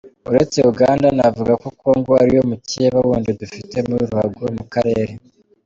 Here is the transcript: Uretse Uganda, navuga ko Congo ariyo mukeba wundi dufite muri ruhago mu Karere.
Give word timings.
Uretse 0.29 0.57
Uganda, 0.71 1.07
navuga 1.17 1.53
ko 1.61 1.67
Congo 1.79 2.11
ariyo 2.21 2.41
mukeba 2.49 2.97
wundi 3.07 3.31
dufite 3.41 3.75
muri 3.87 4.03
ruhago 4.11 4.43
mu 4.57 4.63
Karere. 4.73 5.13